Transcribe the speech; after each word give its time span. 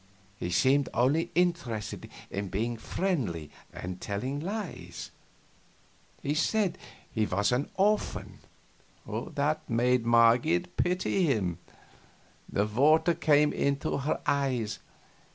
He 0.35 0.49
seemed 0.49 0.89
only 0.95 1.29
interested 1.35 2.09
in 2.31 2.47
being 2.47 2.75
friendly 2.75 3.51
and 3.71 4.01
telling 4.01 4.39
lies. 4.39 5.11
He 6.23 6.33
said 6.33 6.79
he 7.11 7.27
was 7.27 7.51
an 7.51 7.69
orphan. 7.75 8.39
That 9.07 9.61
made 9.69 10.03
Marget 10.03 10.75
pity 10.75 11.25
him. 11.27 11.59
The 12.51 12.65
water 12.65 13.13
came 13.13 13.53
into 13.53 13.97
her 13.99 14.19
eyes. 14.25 14.79